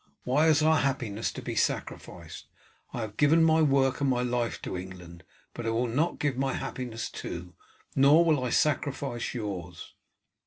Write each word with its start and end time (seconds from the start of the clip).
Why 0.23 0.47
is 0.47 0.63
our 0.63 0.77
happiness 0.77 1.31
to 1.33 1.43
be 1.43 1.53
sacrificed? 1.55 2.47
I 2.91 3.01
have 3.01 3.17
given 3.17 3.43
my 3.43 3.61
work 3.61 4.01
and 4.01 4.09
my 4.09 4.23
life 4.23 4.59
to 4.63 4.75
England, 4.75 5.23
but 5.53 5.67
I 5.67 5.69
will 5.69 5.85
not 5.85 6.17
give 6.17 6.37
my 6.37 6.53
happiness 6.53 7.07
too, 7.07 7.53
nor 7.95 8.25
will 8.25 8.43
I 8.43 8.49
sacrifice 8.49 9.35
yours." 9.35 9.93